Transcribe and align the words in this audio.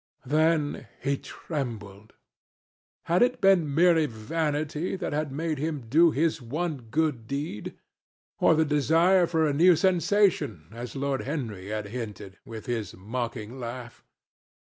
Then 0.25 0.87
he 0.99 1.15
trembled. 1.15 2.13
Had 3.03 3.21
it 3.21 3.39
been 3.39 3.71
merely 3.71 4.07
vanity 4.07 4.95
that 4.95 5.13
had 5.13 5.31
made 5.31 5.59
him 5.59 5.85
do 5.89 6.09
his 6.09 6.41
one 6.41 6.87
good 6.89 7.27
deed? 7.27 7.77
Or 8.39 8.55
the 8.55 8.65
desire 8.65 9.27
for 9.27 9.45
a 9.45 9.53
new 9.53 9.75
sensation, 9.75 10.69
as 10.71 10.95
Lord 10.95 11.21
Henry 11.21 11.67
had 11.67 11.89
hinted, 11.89 12.39
with 12.43 12.65
his 12.65 12.95
mocking 12.95 13.59
laugh? 13.59 14.03